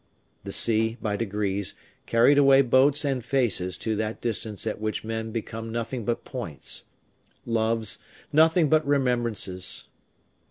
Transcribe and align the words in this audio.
The 0.45 0.51
sea, 0.51 0.97
by 0.99 1.15
degrees, 1.15 1.75
carried 2.07 2.39
away 2.39 2.63
boats 2.63 3.05
and 3.05 3.23
faces 3.23 3.77
to 3.77 3.95
that 3.97 4.19
distance 4.19 4.65
at 4.65 4.81
which 4.81 5.03
men 5.03 5.29
become 5.31 5.71
nothing 5.71 6.05
but 6.05 6.25
points, 6.25 6.85
loves, 7.45 7.99
nothing 8.33 8.67
but 8.67 8.83
remembrances. 8.83 9.89